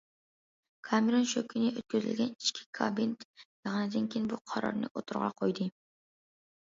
[0.87, 5.69] كامېرون شۇ كۈنى ئۆتكۈزۈلگەن ئىچكى كابېنت يىغىنىدىن كېيىن بۇ قارارنى ئوتتۇرىغا قويدى.